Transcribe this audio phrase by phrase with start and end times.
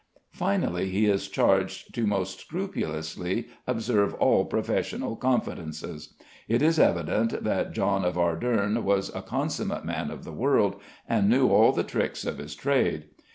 [0.33, 6.15] Finally, he is charged to most scrupulously observe all professional confidences.
[6.47, 10.77] It is evident that John of Arderne was a consummate man of the world,
[11.07, 13.09] and knew all the tricks of his trade.